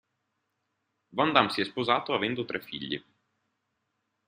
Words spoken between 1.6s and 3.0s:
è sposato, avendo tre figli.